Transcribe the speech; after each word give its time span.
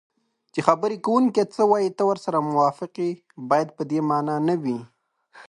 چې 0.53 0.59
خبرې 0.67 0.97
کوونکی 1.05 1.43
څه 1.55 1.61
وایي 1.71 1.89
ته 1.97 2.03
ورسره 2.09 2.45
موافق 2.51 2.91
یې 3.03 3.09
باید 3.49 3.69
په 3.77 3.83
دې 3.89 3.99
مانا 4.09 4.35
وي 4.63 4.79